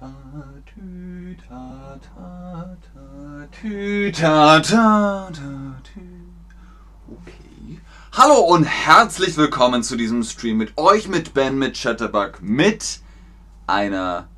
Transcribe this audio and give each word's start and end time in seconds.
Okay. 0.00 1.36
Hallo 8.12 8.40
und 8.40 8.64
herzlich 8.64 9.36
willkommen 9.36 9.82
zu 9.82 9.96
diesem 9.96 10.22
Stream 10.22 10.56
mit 10.56 10.78
euch, 10.78 11.06
mit 11.06 11.34
Ben, 11.34 11.58
mit 11.58 11.74
Chatterbug, 11.76 12.40
mit 12.40 13.00
einer 13.66 14.28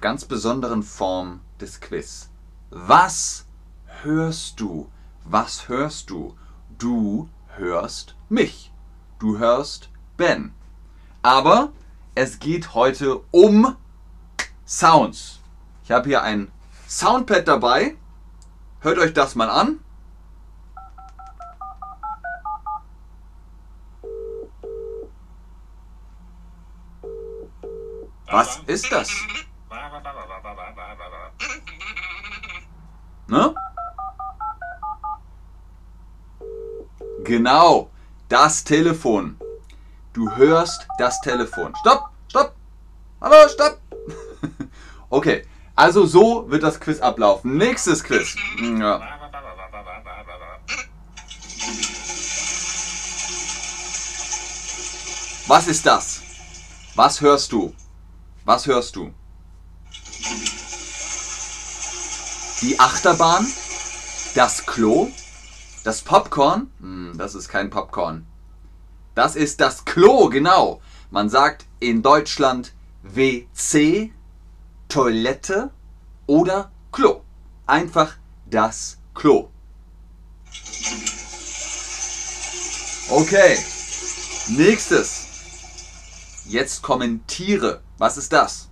ganz 0.00 0.24
besonderen 0.24 0.84
Form 0.84 1.40
des 1.60 1.80
Quiz. 1.80 2.30
Was 2.70 3.46
hörst 4.02 4.60
du? 4.60 4.88
Was 5.24 5.68
hörst 5.68 6.10
du? 6.10 6.36
Du 6.78 7.28
hörst 7.56 8.14
mich. 8.28 8.72
Du 9.18 9.38
hörst 9.38 9.90
Ben. 10.16 10.54
Aber 11.22 11.72
es 12.14 12.38
geht 12.38 12.72
heute 12.74 13.18
um 13.32 13.76
Sounds. 14.70 15.40
Ich 15.82 15.90
habe 15.90 16.08
hier 16.08 16.22
ein 16.22 16.52
Soundpad 16.86 17.48
dabei. 17.48 17.96
Hört 18.78 18.98
euch 18.98 19.12
das 19.12 19.34
mal 19.34 19.50
an. 19.50 19.80
Was 28.30 28.60
ist 28.68 28.92
das? 28.92 29.10
Ne? 33.26 33.54
Genau, 37.24 37.90
das 38.28 38.62
Telefon. 38.62 39.36
Du 40.12 40.30
hörst 40.36 40.86
das 40.98 41.20
Telefon. 41.22 41.74
Stopp, 41.80 42.10
stopp. 42.28 42.54
Hallo, 43.20 43.48
stopp. 43.48 43.79
Okay, 45.10 45.44
also 45.76 46.06
so 46.06 46.50
wird 46.50 46.62
das 46.62 46.80
Quiz 46.80 47.00
ablaufen. 47.00 47.56
Nächstes 47.56 48.02
Quiz. 48.02 48.36
Ja. 48.78 49.00
Was 55.46 55.66
ist 55.66 55.84
das? 55.84 56.22
Was 56.94 57.20
hörst 57.20 57.52
du? 57.52 57.74
Was 58.44 58.66
hörst 58.66 58.96
du? 58.96 59.12
Die 62.60 62.78
Achterbahn? 62.78 63.46
Das 64.34 64.64
Klo? 64.64 65.10
Das 65.82 66.02
Popcorn? 66.02 66.70
Hm, 66.78 67.14
das 67.16 67.34
ist 67.34 67.48
kein 67.48 67.70
Popcorn. 67.70 68.26
Das 69.14 69.34
ist 69.34 69.60
das 69.60 69.84
Klo, 69.84 70.28
genau. 70.28 70.80
Man 71.10 71.28
sagt 71.28 71.66
in 71.80 72.02
Deutschland 72.02 72.72
WC, 73.02 74.12
Toilette 74.90 75.70
oder 76.26 76.72
Klo. 76.90 77.22
Einfach 77.64 78.16
das 78.46 78.98
Klo. 79.14 79.48
Okay. 83.08 83.56
Nächstes. 84.48 85.28
Jetzt 86.44 86.82
kommen 86.82 87.24
Tiere. 87.28 87.82
Was 87.98 88.16
ist 88.16 88.32
das? 88.32 88.68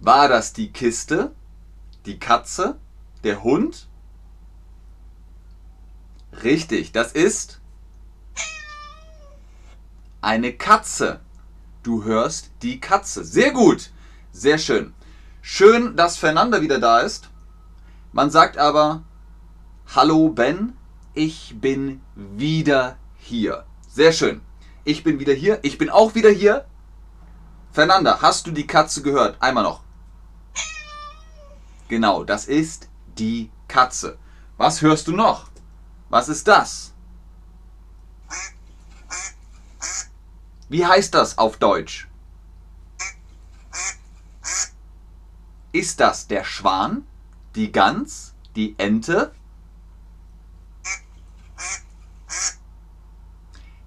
War 0.00 0.28
das 0.28 0.52
die 0.52 0.70
Kiste, 0.70 1.34
die 2.04 2.18
Katze, 2.18 2.78
der 3.24 3.42
Hund? 3.42 3.88
Richtig, 6.42 6.92
das 6.92 7.12
ist 7.12 7.60
eine 10.28 10.52
Katze. 10.52 11.20
Du 11.82 12.04
hörst 12.04 12.50
die 12.60 12.80
Katze. 12.80 13.24
Sehr 13.24 13.50
gut. 13.50 13.88
Sehr 14.30 14.58
schön. 14.58 14.92
Schön, 15.40 15.96
dass 15.96 16.18
Fernanda 16.18 16.60
wieder 16.60 16.78
da 16.78 17.00
ist. 17.00 17.30
Man 18.12 18.30
sagt 18.30 18.58
aber, 18.58 19.04
hallo 19.96 20.28
Ben, 20.28 20.74
ich 21.14 21.54
bin 21.58 22.02
wieder 22.14 22.98
hier. 23.16 23.64
Sehr 23.88 24.12
schön. 24.12 24.42
Ich 24.84 25.02
bin 25.02 25.18
wieder 25.18 25.32
hier. 25.32 25.60
Ich 25.62 25.78
bin 25.78 25.88
auch 25.88 26.14
wieder 26.14 26.30
hier. 26.30 26.66
Fernanda, 27.72 28.18
hast 28.20 28.46
du 28.46 28.50
die 28.50 28.66
Katze 28.66 29.00
gehört? 29.00 29.40
Einmal 29.40 29.64
noch. 29.64 29.80
Genau, 31.88 32.22
das 32.22 32.44
ist 32.44 32.90
die 33.16 33.50
Katze. 33.66 34.18
Was 34.58 34.82
hörst 34.82 35.08
du 35.08 35.12
noch? 35.12 35.48
Was 36.10 36.28
ist 36.28 36.48
das? 36.48 36.92
Wie 40.68 40.84
heißt 40.84 41.14
das 41.14 41.38
auf 41.38 41.56
Deutsch? 41.56 42.08
Ist 45.72 46.00
das 46.00 46.26
der 46.26 46.44
Schwan, 46.44 47.06
die 47.54 47.72
Gans, 47.72 48.34
die 48.56 48.74
Ente? 48.78 49.32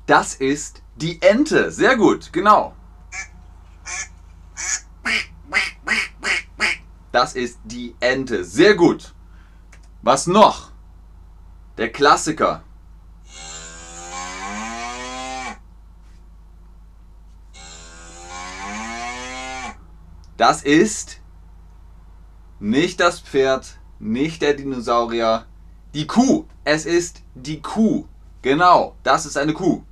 Das 0.06 0.34
ist 0.34 0.81
die 0.96 1.22
Ente. 1.22 1.72
Sehr 1.72 1.97
gut, 1.97 2.34
genau. 2.34 2.75
Das 7.12 7.36
ist 7.36 7.59
die 7.66 7.96
Ente. 8.00 8.44
Sehr 8.44 8.75
gut. 8.75 9.14
Was 10.02 10.28
noch? 10.28 10.72
Der 11.78 11.91
Klassiker. 11.91 12.64
Das 20.41 20.63
ist 20.63 21.22
nicht 22.59 23.00
das 23.00 23.19
Pferd, 23.19 23.78
nicht 24.00 24.41
der 24.41 24.56
Dinosaurier, 24.56 25.46
die 25.94 26.07
Kuh. 26.07 26.46
Es 26.63 26.88
ist 26.88 27.22
die 27.35 27.62
Kuh. 27.62 28.06
Genau, 28.41 28.96
das 29.03 29.28
ist 29.28 29.38
eine 29.38 29.53
Kuh. 29.53 29.84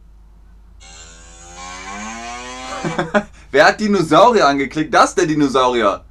Wer 3.52 3.68
hat 3.68 3.80
Dinosaurier 3.80 4.48
angeklickt? 4.48 4.92
Das 4.92 5.12
ist 5.12 5.20
der 5.20 5.28
Dinosaurier. 5.28 6.04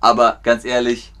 Aber 0.00 0.40
ganz 0.42 0.64
ehrlich, 0.64 1.12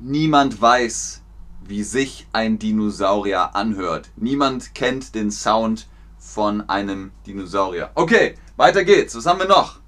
niemand 0.00 0.60
weiß, 0.60 1.22
wie 1.60 1.84
sich 1.84 2.26
ein 2.32 2.58
Dinosaurier 2.58 3.54
anhört. 3.54 4.10
Niemand 4.16 4.74
kennt 4.74 5.14
den 5.14 5.30
Sound 5.30 5.86
von 6.20 6.68
einem 6.68 7.10
Dinosaurier. 7.26 7.90
Okay, 7.96 8.36
weiter 8.56 8.84
geht's. 8.84 9.16
Was 9.16 9.26
haben 9.26 9.40
wir 9.40 9.48
noch? 9.48 9.80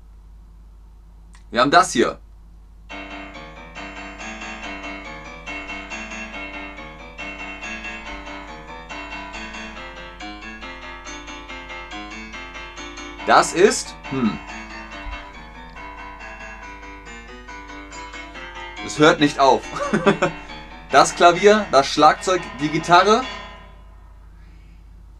Wir 1.53 1.60
haben 1.60 1.70
das 1.70 1.93
hier. 1.93 2.19
Das 13.25 13.53
ist, 13.53 13.94
hm, 14.10 14.37
Es 18.84 18.99
hört 18.99 19.20
nicht 19.20 19.38
auf. 19.38 19.62
Das 20.91 21.14
Klavier, 21.14 21.64
das 21.72 21.87
Schlagzeug, 21.87 22.43
die 22.60 22.69
Gitarre. 22.69 23.22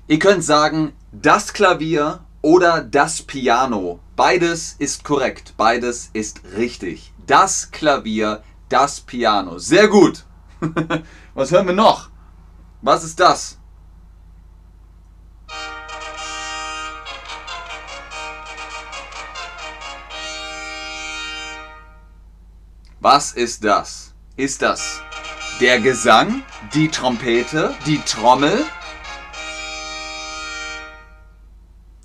Ihr 0.07 0.19
könnt 0.19 0.45
sagen, 0.45 0.93
das 1.13 1.53
Klavier 1.53 2.21
oder 2.41 2.81
das 2.83 3.23
Piano. 3.23 4.01
Beides 4.17 4.75
ist 4.79 5.05
korrekt. 5.05 5.55
Beides 5.57 6.11
ist 6.15 6.41
richtig. 6.57 7.13
Das 7.27 7.71
Klavier, 7.71 8.43
das 8.69 9.01
Piano. 9.01 9.59
Sehr 9.59 9.89
gut. 9.89 10.25
Was 11.35 11.51
hören 11.51 11.67
wir 11.67 11.75
noch? 11.75 12.09
Was 12.81 13.05
ist 13.05 13.21
das? 13.21 13.59
Was 23.01 23.33
ist 23.33 23.65
das? 23.65 24.15
Ist 24.37 24.63
das 24.63 25.03
der 25.61 25.81
Gesang, 25.81 26.43
die 26.75 26.89
Trompete, 26.89 27.75
die 27.87 27.99
Trommel? 27.99 28.65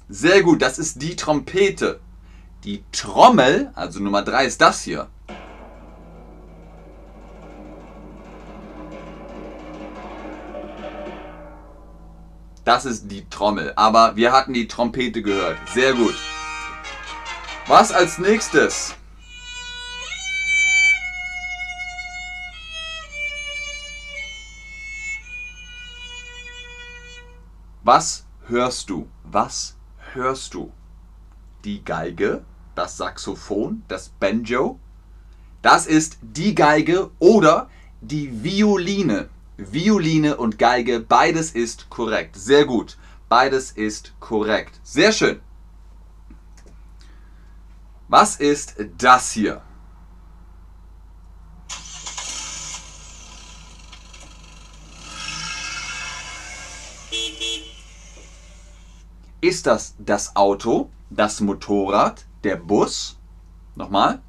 Sehr 0.09 0.41
gut, 0.41 0.61
das 0.61 0.79
ist 0.79 1.01
die 1.01 1.17
Trompete. 1.17 1.99
Die 2.63 2.83
Trommel, 2.93 3.71
also 3.75 3.99
Nummer 3.99 4.21
3 4.21 4.45
ist 4.45 4.61
das 4.61 4.81
hier. 4.81 5.09
Das 12.63 12.85
ist 12.85 13.11
die 13.11 13.29
Trommel. 13.29 13.73
Aber 13.75 14.15
wir 14.15 14.31
hatten 14.31 14.53
die 14.53 14.67
Trompete 14.67 15.21
gehört. 15.21 15.57
Sehr 15.73 15.93
gut. 15.93 16.15
Was 17.67 17.91
als 17.91 18.17
nächstes? 18.17 18.95
Was 27.83 28.25
hörst 28.47 28.89
du? 28.89 29.07
Was 29.23 29.76
hörst 30.17 30.53
du? 30.53 30.71
Die 31.63 31.83
Geige, 31.83 32.43
das 32.75 32.97
Saxophon, 32.97 33.83
das 33.87 34.09
Banjo. 34.09 34.79
Das 35.61 35.87
ist 35.87 36.17
die 36.21 36.53
Geige 36.53 37.11
oder 37.19 37.69
die 38.01 38.43
Violine. 38.43 39.29
Violine 39.57 40.37
und 40.37 40.59
Geige, 40.59 40.99
beides 40.99 41.51
ist 41.51 41.89
korrekt. 41.89 42.35
Sehr 42.35 42.65
gut. 42.65 42.97
Beides 43.29 43.71
ist 43.71 44.13
korrekt. 44.19 44.79
Sehr 44.83 45.11
schön. 45.11 45.39
Was 48.07 48.37
ist 48.37 48.75
das 48.97 49.31
hier? 49.31 49.61
Ist 59.39 59.67
das 59.67 59.93
das 59.99 60.35
Auto, 60.35 60.89
das 61.11 61.41
Motorrad, 61.41 62.25
der 62.43 62.55
Bus? 62.55 63.17
Nochmal. 63.75 64.19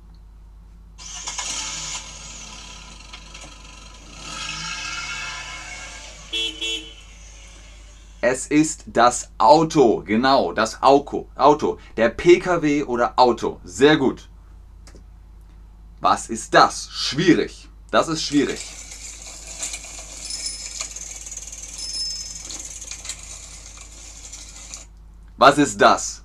Es 8.21 8.49
ist 8.49 8.85
das 8.87 9.31
Auto, 9.39 10.03
genau, 10.05 10.53
das 10.53 10.83
Auto, 10.83 11.29
Auto, 11.37 11.79
der 11.97 12.11
PKW 12.11 12.83
oder 12.83 13.15
Auto. 13.17 13.61
Sehr 13.65 13.97
gut. 13.97 14.29
Was 16.01 16.29
ist 16.29 16.53
das? 16.53 16.91
Schwierig. 16.91 17.69
Das 17.91 18.09
ist 18.09 18.23
schwierig. 18.23 18.61
Was 25.38 25.56
ist 25.56 25.81
das? 25.81 26.25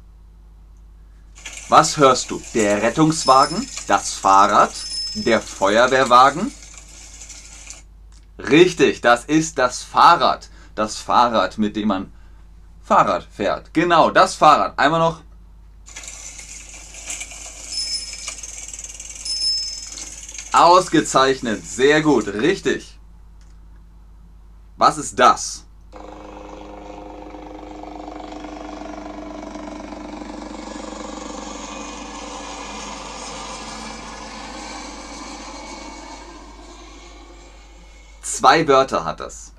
Was 1.69 1.97
hörst 1.97 2.31
du? 2.31 2.41
Der 2.55 2.81
Rettungswagen, 2.81 3.69
das 3.87 4.13
Fahrrad, 4.13 4.71
der 5.13 5.39
Feuerwehrwagen? 5.39 6.51
Richtig, 8.39 9.01
das 9.01 9.25
ist 9.25 9.59
das 9.59 9.83
Fahrrad. 9.83 10.49
Das 10.73 10.97
Fahrrad, 10.97 11.59
mit 11.59 11.75
dem 11.75 11.89
man 11.89 12.11
Fahrrad 12.81 13.27
fährt. 13.31 13.71
Genau, 13.71 14.09
das 14.09 14.33
Fahrrad. 14.33 14.79
Einmal 14.79 14.99
noch. 14.99 15.21
Ausgezeichnet, 20.51 21.63
sehr 21.63 22.01
gut, 22.01 22.27
richtig. 22.27 22.99
Was 24.77 24.97
ist 24.97 25.19
das? 25.19 25.65
Zwei 38.43 38.67
Wörter 38.67 39.05
hat 39.05 39.21
das. 39.21 39.53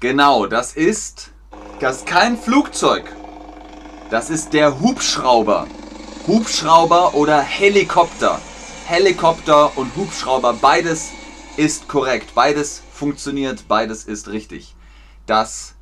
Genau, 0.00 0.46
das 0.46 0.72
ist, 0.72 1.32
das 1.78 1.98
ist 1.98 2.06
kein 2.06 2.38
Flugzeug. 2.38 3.14
Das 4.08 4.30
ist 4.30 4.54
der 4.54 4.80
Hubschrauber. 4.80 5.66
Hubschrauber 6.26 7.12
oder 7.12 7.42
Helikopter. 7.42 8.40
Helikopter 8.86 9.76
und 9.76 9.94
Hubschrauber, 9.96 10.54
beides 10.54 11.10
ist 11.58 11.88
korrekt. 11.88 12.34
Beides 12.34 12.82
funktioniert, 12.90 13.68
beides 13.68 14.04
ist 14.04 14.28
richtig. 14.28 14.74
Das 15.26 15.74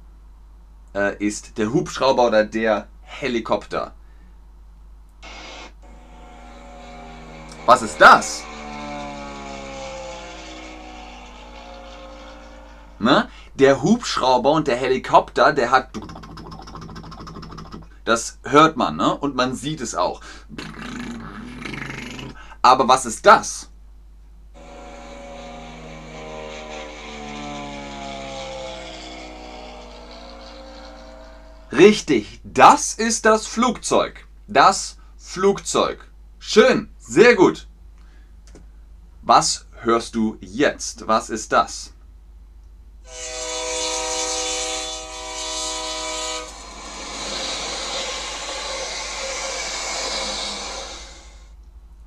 äh, 0.92 1.24
ist 1.24 1.56
der 1.56 1.72
Hubschrauber 1.72 2.26
oder 2.26 2.44
der 2.44 2.88
Helikopter. 3.02 3.94
Was 7.64 7.82
ist 7.82 8.00
das? 8.00 8.42
Ne? 13.00 13.28
Der 13.54 13.82
Hubschrauber 13.82 14.52
und 14.52 14.66
der 14.66 14.76
Helikopter, 14.76 15.52
der 15.52 15.70
hat. 15.70 15.90
Das 18.04 18.38
hört 18.42 18.76
man, 18.76 18.96
ne? 18.96 19.14
Und 19.14 19.36
man 19.36 19.54
sieht 19.54 19.80
es 19.80 19.94
auch. 19.94 20.20
Aber 22.62 22.88
was 22.88 23.06
ist 23.06 23.26
das? 23.26 23.68
Richtig, 31.70 32.40
das 32.44 32.94
ist 32.94 33.26
das 33.26 33.46
Flugzeug. 33.46 34.26
Das 34.46 34.96
Flugzeug. 35.16 36.10
Schön, 36.38 36.90
sehr 36.98 37.36
gut. 37.36 37.68
Was 39.22 39.66
hörst 39.82 40.14
du 40.14 40.38
jetzt? 40.40 41.06
Was 41.06 41.28
ist 41.28 41.52
das? 41.52 41.92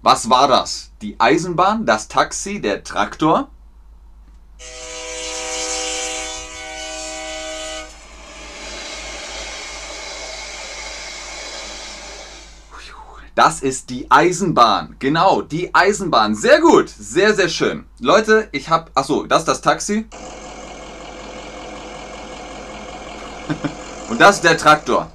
Was 0.03 0.29
war 0.29 0.47
das? 0.47 0.91
Die 1.01 1.19
Eisenbahn, 1.19 1.85
das 1.85 2.07
Taxi, 2.07 2.59
der 2.59 2.83
Traktor? 2.83 3.49
Das 13.35 13.61
ist 13.61 13.89
die 13.89 14.09
Eisenbahn. 14.11 14.95
Genau, 14.99 15.41
die 15.41 15.73
Eisenbahn. 15.73 16.35
Sehr 16.35 16.59
gut. 16.59 16.89
Sehr, 16.89 17.33
sehr 17.33 17.49
schön. 17.49 17.85
Leute, 17.99 18.49
ich 18.51 18.69
habe... 18.69 18.91
Achso, 18.93 19.25
das 19.25 19.43
ist 19.43 19.47
das 19.47 19.61
Taxi. 19.61 20.05
Das 24.21 24.35
ist 24.35 24.43
der 24.43 24.55
Traktor. 24.55 25.11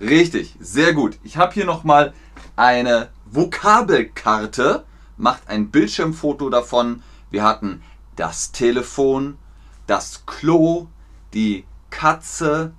Richtig, 0.00 0.54
sehr 0.58 0.94
gut. 0.94 1.18
Ich 1.22 1.36
habe 1.36 1.52
hier 1.52 1.66
nochmal 1.66 2.14
eine 2.56 3.10
Vokabelkarte. 3.26 4.86
Macht 5.18 5.48
ein 5.48 5.70
Bildschirmfoto 5.70 6.48
davon. 6.48 7.02
Wir 7.30 7.42
hatten 7.42 7.82
das 8.14 8.52
Telefon, 8.52 9.36
das 9.86 10.24
Klo, 10.24 10.86
die 11.34 11.66
Katze, 11.90 12.72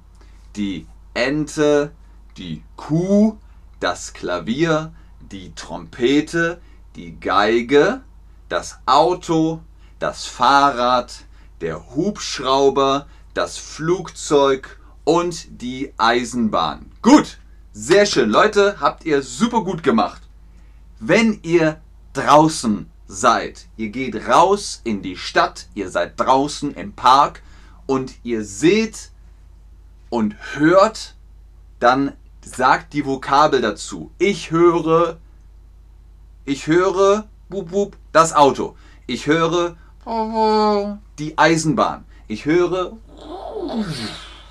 die 0.55 0.87
Ente, 1.13 1.91
die 2.37 2.63
Kuh, 2.77 3.37
das 3.79 4.13
Klavier, 4.13 4.91
die 5.19 5.53
Trompete, 5.53 6.59
die 6.97 7.19
Geige, 7.19 8.01
das 8.49 8.79
Auto, 8.87 9.61
das 9.99 10.25
Fahrrad, 10.25 11.25
der 11.61 11.95
Hubschrauber, 11.95 13.07
das 13.33 13.57
Flugzeug 13.57 14.79
und 15.03 15.61
die 15.61 15.93
Eisenbahn. 15.97 16.91
Gut, 17.01 17.37
sehr 17.71 18.07
schön. 18.07 18.29
Leute, 18.29 18.77
habt 18.79 19.05
ihr 19.05 19.21
super 19.21 19.63
gut 19.63 19.83
gemacht. 19.83 20.23
Wenn 20.99 21.39
ihr 21.43 21.79
draußen 22.13 22.89
seid, 23.07 23.67
ihr 23.77 23.89
geht 23.89 24.27
raus 24.27 24.81
in 24.83 25.03
die 25.03 25.17
Stadt, 25.17 25.67
ihr 25.75 25.89
seid 25.89 26.19
draußen 26.19 26.73
im 26.73 26.93
Park 26.93 27.43
und 27.85 28.15
ihr 28.23 28.43
seht 28.43 29.11
und 30.09 30.35
hört, 30.55 31.15
dann 31.79 32.13
sagt 32.43 32.93
die 32.93 33.05
Vokabel 33.05 33.61
dazu. 33.61 34.09
Ich 34.17 34.49
höre 34.49 35.19
ich 36.47 36.67
höre 36.67 37.27
wup, 37.49 37.71
wup, 37.71 37.97
das 38.13 38.33
Auto. 38.33 38.75
Ich 39.05 39.27
höre 39.27 39.75
die 41.19 41.37
Eisenbahn. 41.37 42.05
Ich 42.29 42.45
höre 42.45 42.97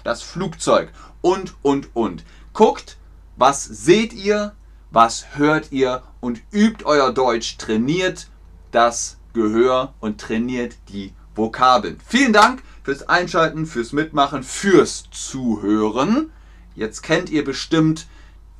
das 0.04 0.22
Flugzeug. 0.22 0.92
Und, 1.22 1.54
und, 1.62 1.88
und. 1.96 2.24
Guckt, 2.52 2.98
was 3.36 3.64
seht 3.64 4.12
ihr, 4.12 4.54
was 4.90 5.36
hört 5.36 5.72
ihr 5.72 6.02
und 6.20 6.42
übt 6.52 6.84
euer 6.84 7.12
Deutsch. 7.12 7.56
Trainiert 7.56 8.28
das 8.72 9.16
Gehör 9.32 9.94
und 9.98 10.20
trainiert 10.20 10.76
die 10.90 11.14
Vokabeln. 11.34 11.98
Vielen 12.06 12.34
Dank 12.34 12.62
fürs 12.82 13.08
Einschalten, 13.08 13.64
fürs 13.64 13.92
Mitmachen, 13.92 14.42
fürs 14.42 15.04
Zuhören. 15.10 16.30
Jetzt 16.74 17.02
kennt 17.02 17.30
ihr 17.30 17.42
bestimmt 17.42 18.06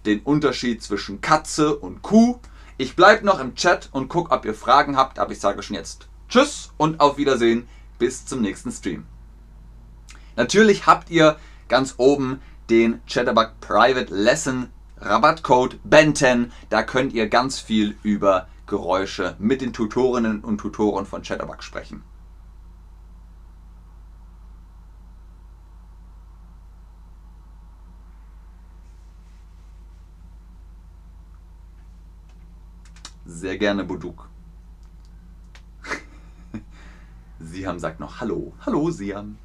den 0.06 0.20
Unterschied 0.20 0.82
zwischen 0.82 1.20
Katze 1.20 1.76
und 1.76 2.00
Kuh. 2.00 2.38
Ich 2.78 2.94
bleibe 2.94 3.24
noch 3.24 3.40
im 3.40 3.54
Chat 3.54 3.88
und 3.92 4.08
gucke, 4.08 4.30
ob 4.32 4.44
ihr 4.44 4.52
Fragen 4.52 4.98
habt, 4.98 5.18
aber 5.18 5.32
ich 5.32 5.40
sage 5.40 5.62
schon 5.62 5.76
jetzt 5.76 6.08
Tschüss 6.28 6.72
und 6.76 7.00
auf 7.00 7.16
Wiedersehen. 7.16 7.68
Bis 7.98 8.26
zum 8.26 8.42
nächsten 8.42 8.70
Stream. 8.70 9.06
Natürlich 10.36 10.86
habt 10.86 11.08
ihr 11.08 11.38
ganz 11.68 11.94
oben 11.96 12.42
den 12.68 13.00
Chatterbug 13.06 13.52
Private 13.62 14.14
Lesson 14.14 14.68
Rabattcode 14.98 15.78
BENTEN. 15.84 16.52
Da 16.68 16.82
könnt 16.82 17.14
ihr 17.14 17.28
ganz 17.28 17.58
viel 17.58 17.96
über 18.02 18.46
Geräusche 18.66 19.36
mit 19.38 19.62
den 19.62 19.72
Tutorinnen 19.72 20.40
und 20.40 20.58
Tutoren 20.58 21.06
von 21.06 21.22
Chatterbug 21.22 21.62
sprechen. 21.62 22.02
Sehr 33.36 33.58
gerne, 33.58 33.84
Buduk. 33.84 34.30
Siam 37.38 37.78
sagt 37.78 38.00
noch 38.00 38.18
Hallo. 38.18 38.54
Hallo, 38.64 38.90
Siam. 38.90 39.36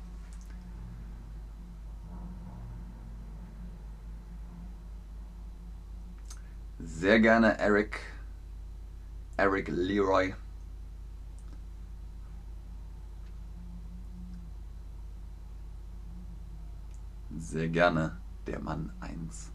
Sehr 6.80 7.20
gerne, 7.20 7.60
Eric. 7.60 8.00
Eric 9.36 9.68
Leroy. 9.68 10.36
Sehr 17.38 17.68
gerne, 17.68 18.16
der 18.48 18.62
Mann 18.62 18.94
1. 19.02 19.52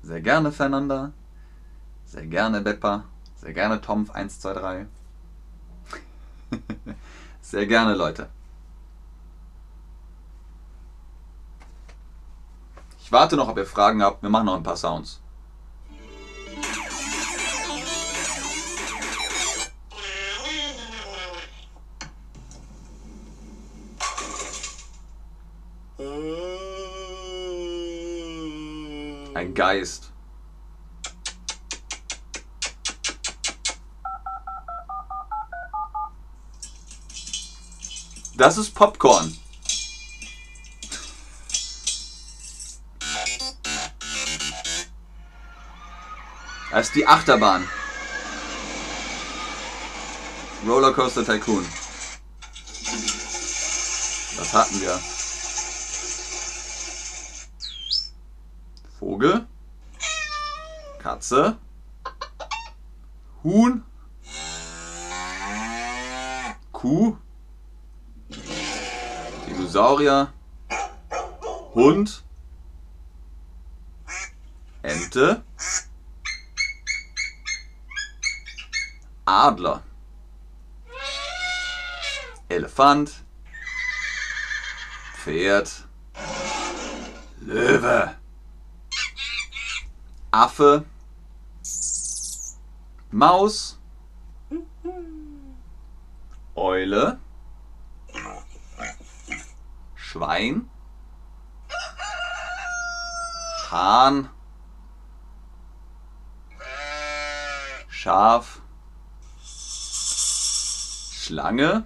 Sehr 0.00 0.22
gerne, 0.22 0.50
Fernanda. 0.52 1.12
Sehr 2.06 2.26
gerne, 2.26 2.60
Beppa. 2.60 3.04
Sehr 3.34 3.52
gerne, 3.52 3.80
Tomf 3.80 4.10
123. 4.10 4.86
Sehr 7.42 7.66
gerne, 7.66 7.94
Leute. 7.94 8.30
Ich 13.00 13.10
warte 13.12 13.36
noch, 13.36 13.48
ob 13.48 13.58
ihr 13.58 13.66
Fragen 13.66 14.02
habt. 14.02 14.22
Wir 14.22 14.30
machen 14.30 14.46
noch 14.46 14.56
ein 14.56 14.62
paar 14.62 14.76
Sounds. 14.76 15.20
Ein 29.34 29.54
Geist. 29.54 30.12
Das 38.36 38.58
ist 38.58 38.74
Popcorn. 38.74 39.34
Das 46.70 46.88
ist 46.88 46.94
die 46.94 47.06
Achterbahn. 47.06 47.66
Rollercoaster 50.66 51.24
Tycoon. 51.24 51.66
Das 54.36 54.52
hatten 54.52 54.80
wir. 54.82 55.00
Vogel. 58.98 59.46
Katze. 60.98 61.56
Huhn. 63.42 63.82
Kuh. 66.72 67.16
Dinosaurier. 69.66 70.32
Hund. 71.74 72.22
Ente. 74.84 75.42
Adler. 79.24 79.82
Elefant. 82.48 83.24
Pferd. 85.16 85.68
Löwe. 87.40 88.16
Affe. 90.30 90.84
Maus. 93.10 93.78
Eule. 96.56 97.18
Schwein. 100.16 100.70
Hahn. 103.70 104.30
Schaf. 107.88 108.62
Schlange. 111.22 111.84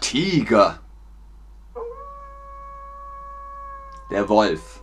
Tiger. 0.00 0.80
Der 4.10 4.28
Wolf. 4.28 4.80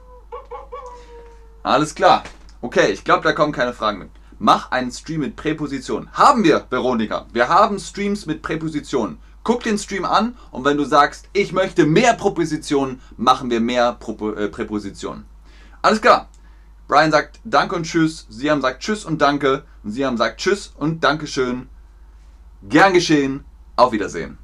Alles 1.63 1.95
klar. 1.95 2.23
Okay, 2.61 2.91
ich 2.91 3.03
glaube, 3.03 3.23
da 3.23 3.33
kommen 3.33 3.51
keine 3.51 3.73
Fragen 3.73 3.97
mehr. 3.97 4.09
Mach 4.39 4.71
einen 4.71 4.91
Stream 4.91 5.21
mit 5.21 5.35
Präpositionen. 5.35 6.13
Haben 6.13 6.45
wir, 6.45 6.65
Veronika. 6.69 7.25
Wir 7.33 7.49
haben 7.49 7.79
Streams 7.79 8.25
mit 8.25 8.41
Präpositionen. 8.41 9.19
Guck 9.43 9.63
den 9.63 9.77
Stream 9.77 10.05
an 10.05 10.37
und 10.51 10.63
wenn 10.63 10.77
du 10.77 10.85
sagst, 10.85 11.27
ich 11.33 11.51
möchte 11.51 11.85
mehr 11.85 12.13
Präpositionen, 12.13 13.01
machen 13.17 13.49
wir 13.49 13.59
mehr 13.59 13.93
Pro 13.93 14.31
äh, 14.31 14.47
Präpositionen. 14.47 15.25
Alles 15.81 16.01
klar. 16.01 16.29
Brian 16.87 17.11
sagt 17.11 17.39
Danke 17.43 17.75
und 17.75 17.83
Tschüss. 17.83 18.25
Siam 18.29 18.61
sagt 18.61 18.81
Tschüss 18.81 19.03
und 19.03 19.21
Danke. 19.21 19.63
Und 19.83 19.91
Siam 19.91 20.17
sagt 20.17 20.39
Tschüss 20.39 20.73
und 20.77 21.03
Dankeschön. 21.03 21.67
Gern 22.69 22.93
geschehen. 22.93 23.43
Auf 23.75 23.91
Wiedersehen. 23.91 24.37